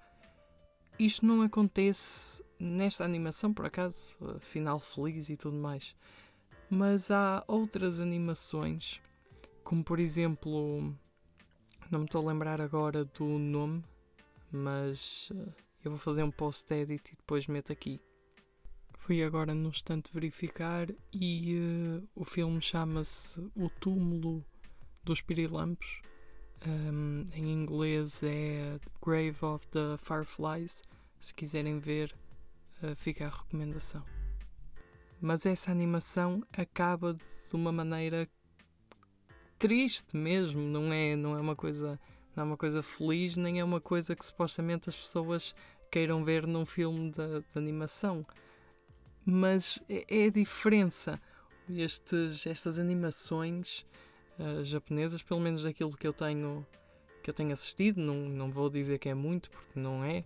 Isto 0.99 1.25
não 1.25 1.41
acontece 1.41 2.44
nesta 2.59 3.03
animação, 3.03 3.53
por 3.53 3.65
acaso, 3.65 4.15
final 4.39 4.79
feliz 4.79 5.29
e 5.29 5.37
tudo 5.37 5.57
mais. 5.57 5.95
Mas 6.69 7.11
há 7.11 7.43
outras 7.47 7.99
animações, 7.99 9.01
como 9.63 9.83
por 9.83 9.99
exemplo, 9.99 10.93
não 11.91 11.99
me 11.99 12.05
estou 12.05 12.23
a 12.23 12.31
lembrar 12.31 12.59
agora 12.59 13.05
do 13.05 13.25
nome, 13.25 13.83
mas 14.51 15.29
uh, 15.31 15.53
eu 15.83 15.91
vou 15.91 15.99
fazer 15.99 16.23
um 16.23 16.31
post-edit 16.31 17.13
e 17.13 17.15
depois 17.15 17.47
meto 17.47 17.71
aqui. 17.71 17.99
Fui 18.97 19.23
agora 19.23 19.53
no 19.53 19.69
instante 19.69 20.11
verificar 20.11 20.87
e 21.13 21.57
uh, 21.57 22.09
o 22.15 22.25
filme 22.25 22.59
chama-se 22.61 23.39
O 23.55 23.69
Túmulo 23.69 24.43
dos 25.03 25.21
Pirilampos 25.21 26.01
um, 26.67 27.25
em 27.33 27.51
inglês 27.51 28.23
é 28.23 28.79
Grave 29.05 29.37
of 29.43 29.67
the 29.67 29.97
Fireflies. 29.99 30.81
Se 31.19 31.33
quiserem 31.33 31.79
ver, 31.79 32.15
fica 32.95 33.25
a 33.25 33.29
recomendação. 33.29 34.03
Mas 35.21 35.45
essa 35.45 35.71
animação 35.71 36.43
acaba 36.51 37.13
de 37.13 37.53
uma 37.53 37.71
maneira 37.71 38.29
triste 39.57 40.15
mesmo, 40.15 40.61
não 40.61 40.91
é, 40.91 41.15
não 41.15 41.37
é 41.37 41.41
uma 41.41 41.55
coisa, 41.55 41.99
não 42.35 42.43
é 42.43 42.47
uma 42.47 42.57
coisa 42.57 42.83
feliz, 42.83 43.37
nem 43.37 43.59
é 43.59 43.63
uma 43.63 43.79
coisa 43.79 44.15
que 44.15 44.25
supostamente 44.25 44.89
as 44.89 44.95
pessoas 44.95 45.55
queiram 45.89 46.23
ver 46.23 46.45
num 46.45 46.65
filme 46.65 47.09
de, 47.09 47.39
de 47.39 47.57
animação. 47.57 48.25
Mas 49.25 49.79
é, 49.89 50.05
é 50.07 50.25
a 50.27 50.29
diferença. 50.29 51.19
Estes, 51.69 52.45
estas 52.45 52.77
animações 52.77 53.85
uh, 54.37 54.61
japonesas, 54.63 55.23
pelo 55.23 55.39
menos 55.39 55.63
daquilo 55.63 55.95
que 55.97 56.05
eu 56.05 56.13
tenho 56.13 56.65
que 57.23 57.29
eu 57.31 57.33
tenho 57.33 57.53
assistido, 57.53 57.99
não, 57.99 58.29
não 58.29 58.51
vou 58.51 58.69
dizer 58.69 58.99
que 58.99 59.09
é 59.09 59.15
muito, 59.15 59.49
porque 59.49 59.79
não 59.79 60.03
é, 60.03 60.23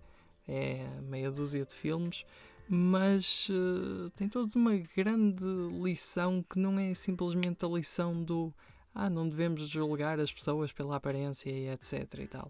é 0.49 0.87
meia 1.01 1.31
dúzia 1.31 1.63
de 1.63 1.73
filmes, 1.73 2.25
mas 2.67 3.47
uh, 3.49 4.09
tem 4.11 4.27
todos 4.27 4.55
uma 4.55 4.75
grande 4.95 5.45
lição 5.81 6.43
que 6.43 6.59
não 6.59 6.79
é 6.79 6.93
simplesmente 6.93 7.63
a 7.63 7.67
lição 7.67 8.23
do 8.23 8.53
ah, 8.93 9.09
não 9.09 9.29
devemos 9.29 9.67
julgar 9.67 10.19
as 10.19 10.31
pessoas 10.31 10.71
pela 10.71 10.95
aparência 10.95 11.49
e 11.49 11.69
etc 11.69 12.19
e 12.19 12.27
tal. 12.27 12.49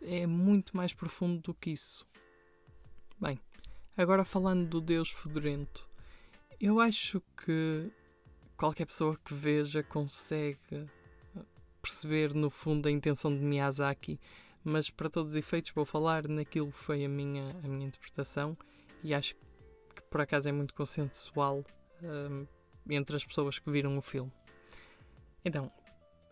É 0.00 0.26
muito 0.26 0.76
mais 0.76 0.92
profundo 0.92 1.40
do 1.40 1.54
que 1.54 1.70
isso. 1.70 2.06
Bem, 3.20 3.38
agora 3.96 4.24
falando 4.24 4.68
do 4.68 4.80
Deus 4.80 5.10
Fedorento, 5.10 5.86
eu 6.60 6.80
acho 6.80 7.22
que 7.44 7.90
qualquer 8.56 8.86
pessoa 8.86 9.18
que 9.24 9.34
veja 9.34 9.82
consegue 9.82 10.58
eh, 10.72 11.42
perceber 11.82 12.34
no 12.34 12.50
fundo 12.50 12.88
a 12.88 12.90
intenção 12.90 13.34
de 13.34 13.42
Miyazaki, 13.42 14.18
mas 14.64 14.90
para 14.90 15.10
todos 15.10 15.32
os 15.32 15.36
efeitos 15.36 15.70
vou 15.72 15.84
falar 15.84 16.26
naquilo 16.26 16.72
que 16.72 16.78
foi 16.78 17.04
a 17.04 17.08
minha, 17.08 17.54
a 17.62 17.68
minha 17.68 17.86
interpretação 17.86 18.56
e 19.02 19.14
acho 19.14 19.34
que 19.94 20.02
por 20.10 20.20
acaso 20.20 20.48
é 20.48 20.52
muito 20.52 20.74
consensual 20.74 21.64
um, 22.02 22.46
entre 22.88 23.16
as 23.16 23.24
pessoas 23.24 23.58
que 23.58 23.70
viram 23.70 23.96
o 23.98 24.02
filme. 24.02 24.32
Então, 25.44 25.70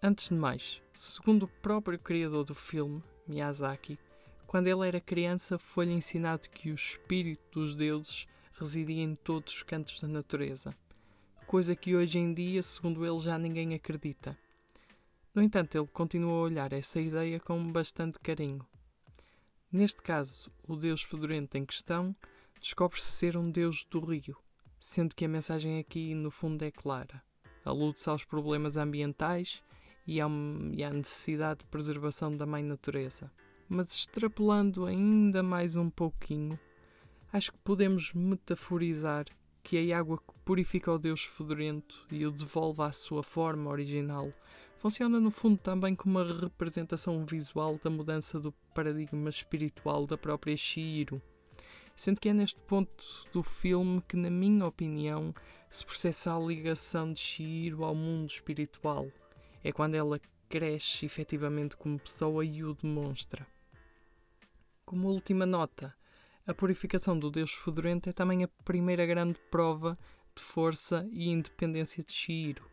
antes 0.02 0.28
de 0.28 0.34
mais, 0.34 0.82
segundo 0.94 1.44
o 1.44 1.48
próprio 1.48 1.98
criador 1.98 2.44
do 2.44 2.54
filme, 2.54 3.02
Miyazaki, 3.26 3.98
quando 4.46 4.66
ele 4.66 4.86
era 4.86 5.00
criança 5.00 5.58
foi-lhe 5.58 5.92
ensinado 5.92 6.48
que 6.48 6.70
o 6.70 6.74
espírito 6.74 7.60
dos 7.60 7.74
deuses 7.74 8.26
residia 8.58 9.02
em 9.02 9.14
todos 9.14 9.54
os 9.54 9.62
cantos 9.62 10.00
da 10.00 10.08
natureza 10.08 10.74
coisa 11.52 11.76
que 11.76 11.94
hoje 11.94 12.18
em 12.18 12.32
dia, 12.32 12.62
segundo 12.62 13.04
ele, 13.04 13.18
já 13.18 13.36
ninguém 13.36 13.74
acredita. 13.74 14.34
No 15.34 15.42
entanto, 15.42 15.78
ele 15.78 15.86
continua 15.86 16.32
a 16.32 16.42
olhar 16.42 16.72
essa 16.74 17.00
ideia 17.00 17.40
com 17.40 17.72
bastante 17.72 18.18
carinho. 18.18 18.66
Neste 19.72 20.02
caso, 20.02 20.50
o 20.62 20.76
deus 20.76 21.02
fedorento 21.02 21.56
em 21.56 21.64
questão 21.64 22.14
descobre-se 22.60 23.10
ser 23.10 23.34
um 23.34 23.50
deus 23.50 23.86
do 23.90 23.98
rio, 24.00 24.36
sendo 24.78 25.16
que 25.16 25.24
a 25.24 25.28
mensagem 25.28 25.78
aqui, 25.78 26.14
no 26.14 26.30
fundo, 26.30 26.62
é 26.62 26.70
clara. 26.70 27.22
Alude-se 27.64 28.10
aos 28.10 28.24
problemas 28.24 28.76
ambientais 28.76 29.62
e 30.06 30.20
à 30.20 30.28
necessidade 30.28 31.60
de 31.60 31.66
preservação 31.66 32.36
da 32.36 32.44
mãe 32.44 32.62
natureza. 32.62 33.32
Mas 33.66 33.94
extrapolando 33.94 34.84
ainda 34.84 35.42
mais 35.42 35.76
um 35.76 35.88
pouquinho, 35.88 36.60
acho 37.32 37.52
que 37.52 37.58
podemos 37.64 38.12
metaforizar 38.12 39.24
que 39.62 39.92
a 39.92 39.98
água 39.98 40.18
que 40.18 40.34
purifica 40.44 40.92
o 40.92 40.98
Deus 40.98 41.24
fedorento 41.24 42.06
e 42.10 42.26
o 42.26 42.30
devolve 42.30 42.82
à 42.82 42.92
sua 42.92 43.22
forma 43.22 43.70
original 43.70 44.30
funciona 44.82 45.20
no 45.20 45.30
fundo 45.30 45.56
também 45.58 45.94
como 45.94 46.18
uma 46.18 46.40
representação 46.40 47.24
visual 47.24 47.78
da 47.84 47.88
mudança 47.88 48.40
do 48.40 48.50
paradigma 48.74 49.30
espiritual 49.30 50.08
da 50.08 50.18
própria 50.18 50.56
Shiro. 50.56 51.22
Sendo 51.94 52.20
que 52.20 52.28
é 52.28 52.32
neste 52.32 52.58
ponto 52.62 53.04
do 53.32 53.44
filme 53.44 54.02
que, 54.08 54.16
na 54.16 54.28
minha 54.28 54.66
opinião, 54.66 55.32
se 55.70 55.86
processa 55.86 56.34
a 56.34 56.40
ligação 56.40 57.12
de 57.12 57.20
Shiro 57.20 57.84
ao 57.84 57.94
mundo 57.94 58.28
espiritual. 58.28 59.06
É 59.62 59.70
quando 59.70 59.94
ela 59.94 60.20
cresce 60.48 61.06
efetivamente 61.06 61.76
como 61.76 62.00
pessoa 62.00 62.44
e 62.44 62.64
o 62.64 62.74
demonstra. 62.74 63.46
Como 64.84 65.06
última 65.06 65.46
nota, 65.46 65.94
a 66.44 66.52
purificação 66.52 67.16
do 67.16 67.30
deus 67.30 67.54
fedorento 67.54 68.10
é 68.10 68.12
também 68.12 68.42
a 68.42 68.48
primeira 68.64 69.06
grande 69.06 69.38
prova 69.48 69.96
de 70.34 70.42
força 70.42 71.08
e 71.12 71.28
independência 71.28 72.02
de 72.02 72.12
Shiro. 72.12 72.71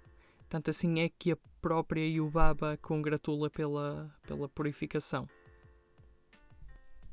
Tanto 0.49 0.71
assim 0.71 0.99
é 0.99 1.09
que 1.09 1.31
a 1.31 1.37
própria 1.61 2.05
Yubaba 2.05 2.77
congratula 2.81 3.49
pela, 3.49 4.11
pela 4.27 4.49
purificação. 4.49 5.29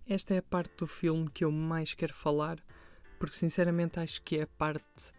Esta 0.08 0.34
é 0.34 0.38
a 0.38 0.42
parte 0.42 0.74
do 0.76 0.86
filme 0.86 1.28
que 1.30 1.44
eu 1.44 1.52
mais 1.52 1.92
quero 1.92 2.14
falar, 2.14 2.58
porque 3.18 3.34
sinceramente 3.34 4.00
acho 4.00 4.22
que 4.22 4.38
é 4.38 4.42
a 4.42 4.46
parte, 4.46 5.12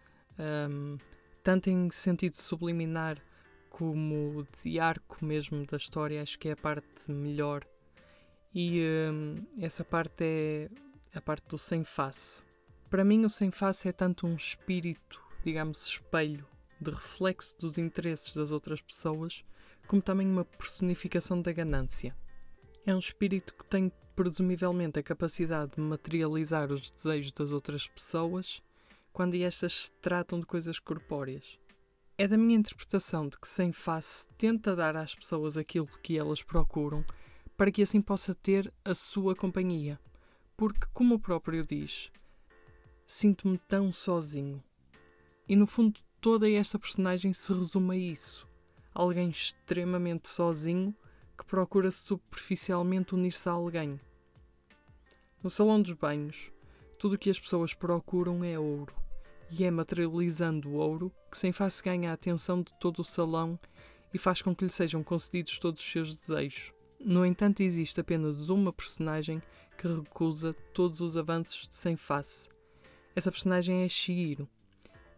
um, 0.70 0.98
tanto 1.44 1.70
em 1.70 1.90
sentido 1.90 2.34
subliminar 2.34 3.22
como 3.68 4.46
de 4.62 4.80
arco 4.80 5.24
mesmo 5.24 5.64
da 5.66 5.76
história, 5.76 6.22
acho 6.22 6.38
que 6.38 6.48
é 6.48 6.52
a 6.52 6.56
parte 6.56 7.10
melhor 7.10 7.64
E 8.54 8.82
hum, 9.12 9.46
essa 9.60 9.84
parte 9.84 10.24
é 10.24 10.70
a 11.14 11.20
parte 11.20 11.46
do 11.48 11.58
sem 11.58 11.84
face. 11.84 12.42
Para 12.88 13.04
mim, 13.04 13.24
o 13.24 13.30
sem 13.30 13.50
face 13.50 13.88
é 13.88 13.92
tanto 13.92 14.26
um 14.26 14.34
espírito, 14.34 15.22
digamos, 15.44 15.86
espelho, 15.86 16.46
de 16.80 16.90
reflexo 16.90 17.56
dos 17.58 17.78
interesses 17.78 18.34
das 18.34 18.50
outras 18.50 18.80
pessoas, 18.80 19.44
como 19.86 20.02
também 20.02 20.28
uma 20.28 20.44
personificação 20.44 21.40
da 21.40 21.52
ganância. 21.52 22.16
É 22.86 22.94
um 22.94 22.98
espírito 22.98 23.54
que 23.54 23.66
tem 23.66 23.92
presumivelmente 24.14 24.98
a 24.98 25.02
capacidade 25.02 25.72
de 25.76 25.80
materializar 25.80 26.72
os 26.72 26.90
desejos 26.90 27.32
das 27.32 27.52
outras 27.52 27.86
pessoas 27.86 28.62
quando 29.12 29.34
estas 29.34 29.86
se 29.86 29.92
tratam 29.94 30.40
de 30.40 30.46
coisas 30.46 30.78
corpóreas. 30.78 31.58
É 32.16 32.26
da 32.26 32.36
minha 32.36 32.58
interpretação 32.58 33.28
de 33.28 33.38
que 33.38 33.46
sem 33.46 33.72
face 33.72 34.26
tenta 34.36 34.74
dar 34.74 34.96
às 34.96 35.14
pessoas 35.14 35.56
aquilo 35.56 35.88
que 36.02 36.18
elas 36.18 36.42
procuram 36.42 37.04
para 37.56 37.70
que 37.70 37.82
assim 37.82 38.00
possa 38.00 38.34
ter 38.34 38.72
a 38.84 38.94
sua 38.94 39.34
companhia. 39.34 40.00
Porque, 40.56 40.86
como 40.92 41.16
o 41.16 41.20
próprio 41.20 41.64
diz, 41.64 42.10
sinto-me 43.06 43.58
tão 43.58 43.92
sozinho. 43.92 44.62
E 45.48 45.56
no 45.56 45.66
fundo, 45.66 46.00
toda 46.20 46.50
esta 46.50 46.78
personagem 46.78 47.32
se 47.32 47.52
resume 47.52 47.96
a 47.96 47.98
isso. 47.98 48.46
Alguém 48.94 49.28
extremamente 49.28 50.28
sozinho 50.28 50.94
que 51.36 51.44
procura 51.44 51.90
superficialmente 51.90 53.14
unir-se 53.14 53.48
a 53.48 53.52
alguém. 53.52 54.00
No 55.42 55.48
salão 55.48 55.80
dos 55.80 55.92
banhos, 55.92 56.52
tudo 56.98 57.14
o 57.14 57.18
que 57.18 57.30
as 57.30 57.38
pessoas 57.38 57.72
procuram 57.72 58.42
é 58.42 58.58
ouro, 58.58 58.94
e 59.50 59.64
é 59.64 59.70
materializando 59.70 60.68
o 60.68 60.74
ouro 60.74 61.12
que 61.30 61.38
sem 61.38 61.52
face 61.52 61.82
ganha 61.82 62.10
a 62.10 62.14
atenção 62.14 62.60
de 62.60 62.74
todo 62.80 63.00
o 63.00 63.04
salão 63.04 63.58
e 64.12 64.18
faz 64.18 64.42
com 64.42 64.54
que 64.54 64.64
lhe 64.64 64.70
sejam 64.70 65.02
concedidos 65.04 65.58
todos 65.58 65.80
os 65.80 65.90
seus 65.90 66.16
desejos. 66.16 66.72
No 66.98 67.24
entanto, 67.24 67.62
existe 67.62 68.00
apenas 68.00 68.48
uma 68.48 68.72
personagem 68.72 69.40
que 69.76 69.86
recusa 69.86 70.54
todos 70.74 71.00
os 71.00 71.16
avanços 71.16 71.68
de 71.68 71.76
sem 71.76 71.96
face. 71.96 72.48
Essa 73.14 73.30
personagem 73.30 73.84
é 73.84 73.88
Shihiro. 73.88 74.48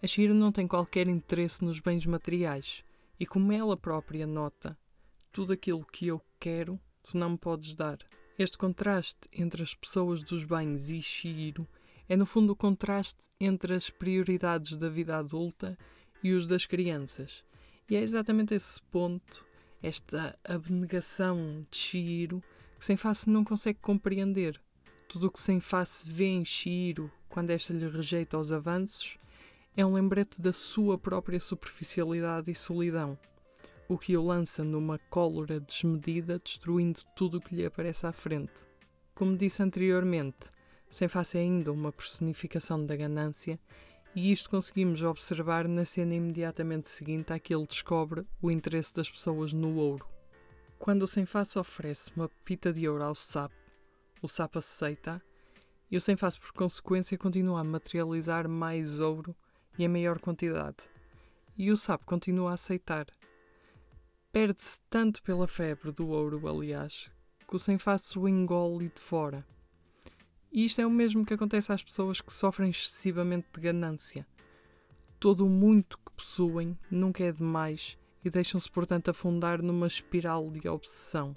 A 0.03 0.07
Shihiro 0.07 0.33
não 0.33 0.51
tem 0.51 0.67
qualquer 0.67 1.09
interesse 1.09 1.63
nos 1.63 1.79
bens 1.79 2.07
materiais, 2.07 2.83
e 3.19 3.27
como 3.27 3.53
ela 3.53 3.77
própria 3.77 4.27
nota, 4.27 4.79
tudo 5.31 5.53
aquilo 5.53 5.85
que 5.85 6.07
eu 6.07 6.23
quero, 6.39 6.81
tu 7.03 7.19
não 7.19 7.31
me 7.31 7.39
podes 7.39 7.75
dar. 7.75 7.99
Este 8.39 8.57
contraste 8.57 9.29
entre 9.31 9.63
as 9.63 9.75
pessoas 9.75 10.23
dos 10.23 10.43
bens 10.45 10.89
e 10.89 11.03
Shihiro 11.03 11.69
é 12.09 12.17
no 12.17 12.25
fundo 12.25 12.55
o 12.55 12.57
contraste 12.57 13.29
entre 13.39 13.75
as 13.75 13.91
prioridades 13.91 14.79
da 14.79 14.89
vida 14.89 15.19
adulta 15.19 15.77
e 16.25 16.33
os 16.33 16.47
das 16.47 16.65
crianças. 16.65 17.45
E 17.87 17.95
é 17.95 18.01
exatamente 18.01 18.55
esse 18.55 18.83
ponto, 18.85 19.45
esta 19.83 20.35
abnegação 20.43 21.67
de 21.71 21.77
Shihiro, 21.77 22.43
que 22.79 22.87
sem 22.87 22.97
face 22.97 23.29
não 23.29 23.45
consegue 23.45 23.79
compreender. 23.81 24.59
Tudo 25.07 25.27
o 25.27 25.31
que 25.31 25.41
sem 25.41 25.61
face 25.61 26.09
vê 26.09 26.29
em 26.29 26.43
Shihiro 26.43 27.13
quando 27.29 27.51
esta 27.51 27.75
lhe 27.75 27.87
rejeita 27.87 28.39
os 28.39 28.51
avanços 28.51 29.19
é 29.77 29.85
um 29.85 29.93
lembrete 29.93 30.41
da 30.41 30.53
sua 30.53 30.99
própria 30.99 31.41
superficialidade 31.41 32.51
e 32.51 32.55
solidão 32.55 33.19
o 33.91 33.99
que 33.99 34.17
o 34.17 34.25
lança 34.25 34.63
numa 34.63 35.01
cólera 35.11 35.59
desmedida, 35.59 36.39
destruindo 36.39 37.01
tudo 37.17 37.39
o 37.39 37.41
que 37.41 37.57
lhe 37.57 37.67
aparece 37.67 38.07
à 38.07 38.13
frente. 38.13 38.53
Como 39.17 39.37
disse 39.37 39.65
anteriormente, 39.65 40.49
sem 40.89 41.09
face 41.09 41.37
ainda 41.37 41.73
uma 41.73 41.91
personificação 41.91 42.87
da 42.87 42.95
ganância, 42.95 43.59
e 44.15 44.31
isto 44.31 44.49
conseguimos 44.49 45.03
observar 45.03 45.67
na 45.67 45.85
cena 45.85 46.15
imediatamente 46.15 46.89
seguinte 46.89 47.33
à 47.33 47.39
que 47.41 47.53
ele 47.53 47.67
descobre 47.67 48.25
o 48.41 48.49
interesse 48.49 48.95
das 48.95 49.11
pessoas 49.11 49.53
no 49.53 49.75
ouro. 49.75 50.07
Quando 50.79 51.03
o 51.03 51.09
sem 51.09 51.27
face 51.27 51.59
oferece 51.59 52.13
uma 52.15 52.29
pita 52.45 52.73
de 52.73 52.89
ouro 52.89 53.03
ao 53.03 53.15
sapo, 53.17 53.57
o 54.23 54.29
sapo 54.29 54.59
aceita 54.59 55.21
e 55.91 55.97
o 55.97 56.01
sem 56.01 56.17
face, 56.17 56.39
por 56.39 56.53
consequência, 56.53 57.19
continua 57.19 57.59
a 57.59 57.65
materializar 57.65 58.49
mais 58.49 59.01
ouro 59.01 59.35
e 59.81 59.85
em 59.85 59.89
maior 59.89 60.21
quantidade. 60.21 60.77
E 61.57 61.71
o 61.71 61.77
sapo 61.77 62.07
continua 62.07 62.53
a 62.53 62.55
aceitar, 62.55 63.07
Perde-se 64.33 64.81
tanto 64.89 65.21
pela 65.25 65.49
febre 65.49 65.91
do 65.91 66.11
ouro, 66.11 66.47
aliás, 66.47 67.11
que 67.49 67.57
o 67.57 67.59
sem 67.59 67.79
face 67.79 68.17
o 68.17 68.29
engole 68.29 68.85
e 68.85 68.89
devora. 68.89 69.45
E 70.53 70.65
isto 70.65 70.81
é 70.81 70.87
o 70.87 70.91
mesmo 70.91 71.27
que 71.27 71.35
acontece 71.35 71.73
às 71.73 71.83
pessoas 71.83 72.21
que 72.21 72.33
sofrem 72.33 72.71
excessivamente 72.71 73.49
de 73.53 73.61
ganância. 73.61 74.25
Todo 75.19 75.45
o 75.45 75.51
muito 75.51 75.99
que 75.99 76.13
possuem 76.17 76.79
nunca 76.89 77.25
é 77.25 77.33
demais 77.33 77.99
e 78.25 78.31
deixam-se, 78.31 78.71
portanto, 78.71 79.11
afundar 79.11 79.61
numa 79.61 79.89
espiral 79.89 80.49
de 80.49 80.69
obsessão, 80.69 81.35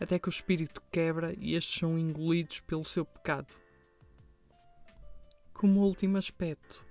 até 0.00 0.18
que 0.18 0.28
o 0.28 0.30
espírito 0.30 0.82
quebra 0.90 1.34
e 1.38 1.54
estes 1.54 1.78
são 1.78 1.98
engolidos 1.98 2.60
pelo 2.60 2.84
seu 2.84 3.04
pecado. 3.04 3.54
Como 5.52 5.82
último 5.82 6.16
aspecto, 6.16 6.82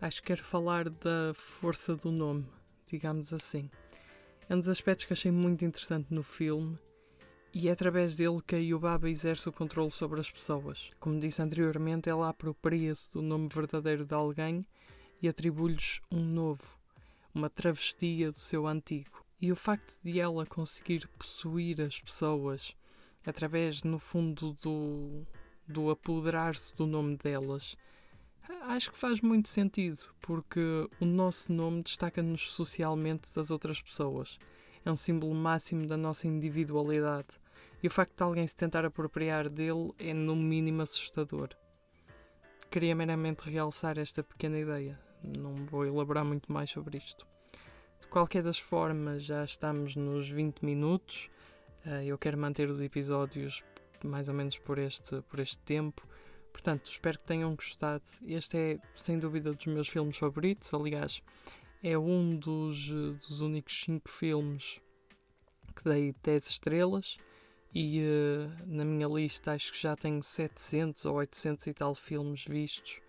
acho 0.00 0.22
que 0.22 0.28
quero 0.28 0.42
falar 0.42 0.88
da 0.88 1.32
força 1.34 1.94
do 1.94 2.10
nome, 2.10 2.46
digamos 2.86 3.32
assim. 3.32 3.70
É 4.48 4.54
um 4.54 4.58
dos 4.58 4.68
aspectos 4.68 5.04
que 5.04 5.12
achei 5.12 5.30
muito 5.30 5.64
interessante 5.64 6.12
no 6.12 6.22
filme 6.22 6.78
e 7.52 7.68
é 7.68 7.72
através 7.72 8.16
dele 8.16 8.40
que 8.46 8.54
a 8.54 8.58
Yubaba 8.58 9.10
exerce 9.10 9.48
o 9.48 9.52
controle 9.52 9.90
sobre 9.90 10.20
as 10.20 10.30
pessoas. 10.30 10.90
Como 10.98 11.18
disse 11.18 11.42
anteriormente, 11.42 12.08
ela 12.08 12.28
apropria-se 12.28 13.10
do 13.12 13.20
nome 13.20 13.48
verdadeiro 13.48 14.06
de 14.06 14.14
alguém 14.14 14.64
e 15.20 15.28
atribui-lhes 15.28 16.00
um 16.10 16.20
novo, 16.20 16.78
uma 17.34 17.50
travestia 17.50 18.32
do 18.32 18.38
seu 18.38 18.66
antigo. 18.66 19.24
E 19.40 19.52
o 19.52 19.56
facto 19.56 20.00
de 20.02 20.18
ela 20.20 20.46
conseguir 20.46 21.08
possuir 21.18 21.80
as 21.80 22.00
pessoas 22.00 22.74
através, 23.26 23.82
no 23.82 23.98
fundo, 23.98 24.56
do, 24.62 25.26
do 25.66 25.90
apoderar-se 25.90 26.74
do 26.74 26.86
nome 26.86 27.16
delas 27.16 27.76
Acho 28.62 28.90
que 28.92 28.98
faz 28.98 29.20
muito 29.20 29.48
sentido, 29.48 30.00
porque 30.20 30.88
o 31.00 31.04
nosso 31.04 31.52
nome 31.52 31.82
destaca-nos 31.82 32.52
socialmente 32.52 33.34
das 33.34 33.50
outras 33.50 33.80
pessoas. 33.80 34.38
É 34.84 34.90
um 34.90 34.96
símbolo 34.96 35.34
máximo 35.34 35.86
da 35.86 35.96
nossa 35.96 36.26
individualidade. 36.26 37.28
E 37.82 37.86
o 37.86 37.90
facto 37.90 38.16
de 38.16 38.22
alguém 38.22 38.46
se 38.46 38.56
tentar 38.56 38.84
apropriar 38.84 39.48
dele 39.48 39.92
é, 39.98 40.12
no 40.12 40.36
mínimo, 40.36 40.82
assustador. 40.82 41.50
Queria 42.70 42.94
meramente 42.94 43.48
realçar 43.48 43.98
esta 43.98 44.22
pequena 44.22 44.58
ideia. 44.58 44.98
Não 45.22 45.66
vou 45.66 45.86
elaborar 45.86 46.24
muito 46.24 46.52
mais 46.52 46.70
sobre 46.70 46.98
isto. 46.98 47.26
De 48.00 48.06
qualquer 48.08 48.42
das 48.42 48.58
formas, 48.58 49.22
já 49.22 49.44
estamos 49.44 49.96
nos 49.96 50.28
20 50.28 50.64
minutos. 50.64 51.28
Eh, 51.84 52.06
eu 52.06 52.16
quero 52.16 52.38
manter 52.38 52.68
os 52.70 52.80
episódios 52.80 53.62
mais 54.04 54.28
ou 54.28 54.34
menos 54.34 54.56
por 54.58 54.78
este, 54.78 55.20
por 55.22 55.40
este 55.40 55.58
tempo. 55.58 56.06
Portanto, 56.52 56.90
espero 56.90 57.18
que 57.18 57.24
tenham 57.24 57.54
gostado. 57.54 58.04
Este 58.26 58.56
é, 58.56 58.78
sem 58.94 59.18
dúvida, 59.18 59.52
dos 59.52 59.66
meus 59.66 59.88
filmes 59.88 60.16
favoritos. 60.16 60.72
Aliás, 60.74 61.22
é 61.82 61.96
um 61.96 62.36
dos, 62.36 62.88
dos 62.90 63.40
únicos 63.40 63.82
cinco 63.84 64.08
filmes 64.08 64.80
que 65.74 65.84
dei 65.84 66.14
10 66.22 66.46
estrelas. 66.48 67.18
E 67.72 68.00
uh, 68.00 68.66
na 68.66 68.84
minha 68.84 69.06
lista 69.06 69.52
acho 69.52 69.72
que 69.72 69.80
já 69.80 69.94
tenho 69.94 70.22
700 70.22 71.04
ou 71.04 71.14
800 71.16 71.66
e 71.68 71.74
tal 71.74 71.94
filmes 71.94 72.44
vistos. 72.44 73.00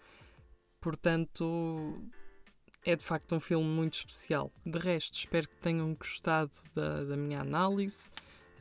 Portanto, 0.79 1.99
é 2.85 2.95
de 2.95 3.03
facto 3.03 3.35
um 3.35 3.39
filme 3.39 3.67
muito 3.67 3.95
especial. 3.95 4.51
De 4.65 4.77
resto, 4.77 5.15
espero 5.15 5.47
que 5.47 5.57
tenham 5.57 5.93
gostado 5.95 6.51
da, 6.73 7.03
da 7.03 7.17
minha 7.17 7.41
análise. 7.41 8.09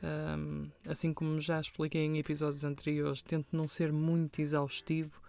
Um, 0.03 0.69
assim 0.87 1.13
como 1.13 1.39
já 1.39 1.59
expliquei 1.59 2.05
em 2.05 2.17
episódios 2.17 2.63
anteriores, 2.63 3.21
tento 3.21 3.55
não 3.55 3.67
ser 3.67 3.91
muito 3.91 4.41
exaustivo, 4.41 5.21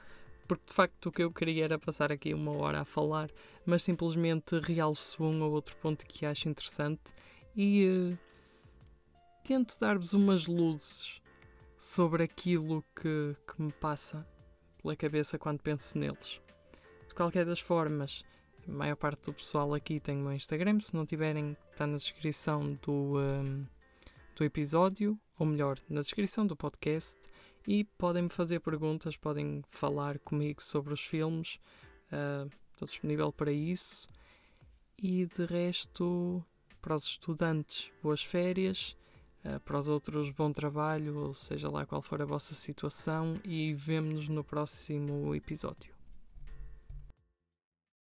porque 0.48 0.64
de 0.66 0.72
facto 0.72 1.06
o 1.06 1.12
que 1.12 1.22
eu 1.22 1.30
queria 1.30 1.64
era 1.64 1.78
passar 1.78 2.10
aqui 2.10 2.32
uma 2.32 2.52
hora 2.52 2.80
a 2.80 2.84
falar, 2.84 3.30
mas 3.66 3.82
simplesmente 3.82 4.58
realço 4.60 5.22
um 5.22 5.42
ou 5.42 5.52
outro 5.52 5.76
ponto 5.76 6.06
que 6.06 6.24
acho 6.24 6.48
interessante 6.48 7.12
e 7.54 7.86
uh, 7.86 8.18
tento 9.44 9.78
dar-vos 9.78 10.14
umas 10.14 10.46
luzes 10.46 11.20
sobre 11.78 12.22
aquilo 12.22 12.82
que, 12.94 13.36
que 13.46 13.60
me 13.60 13.72
passa 13.72 14.26
pela 14.80 14.96
cabeça 14.96 15.38
quando 15.38 15.60
penso 15.60 15.98
neles. 15.98 16.40
De 17.08 17.14
qualquer 17.14 17.44
das 17.44 17.60
formas, 17.60 18.24
a 18.66 18.72
maior 18.72 18.96
parte 18.96 19.24
do 19.24 19.34
pessoal 19.34 19.74
aqui 19.74 20.00
tem 20.00 20.16
o 20.18 20.22
meu 20.22 20.32
Instagram, 20.32 20.80
se 20.80 20.94
não 20.94 21.04
tiverem, 21.04 21.56
está 21.70 21.86
na 21.86 21.96
descrição 21.96 22.78
do. 22.82 23.18
Um, 23.18 23.66
do 24.34 24.44
episódio, 24.44 25.18
ou 25.38 25.46
melhor, 25.46 25.78
na 25.88 26.00
descrição 26.00 26.46
do 26.46 26.56
podcast, 26.56 27.18
e 27.66 27.84
podem 27.84 28.22
me 28.24 28.28
fazer 28.28 28.60
perguntas, 28.60 29.16
podem 29.16 29.62
falar 29.68 30.18
comigo 30.18 30.62
sobre 30.62 30.92
os 30.92 31.04
filmes. 31.04 31.58
Uh, 32.10 32.50
estou 32.72 32.86
disponível 32.86 33.32
para 33.32 33.52
isso. 33.52 34.06
E 34.98 35.26
de 35.26 35.44
resto, 35.44 36.44
para 36.80 36.96
os 36.96 37.04
estudantes, 37.04 37.90
boas 38.02 38.22
férias. 38.22 38.96
Uh, 39.44 39.60
para 39.60 39.78
os 39.78 39.88
outros, 39.88 40.30
bom 40.30 40.52
trabalho, 40.52 41.16
ou 41.18 41.34
seja 41.34 41.68
lá 41.70 41.84
qual 41.86 42.02
for 42.02 42.20
a 42.22 42.24
vossa 42.24 42.54
situação, 42.54 43.34
e 43.44 43.74
vemo-nos 43.74 44.28
no 44.28 44.42
próximo 44.42 45.34
episódio. 45.34 45.91